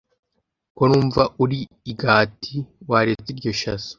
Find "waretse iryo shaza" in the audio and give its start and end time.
2.89-3.89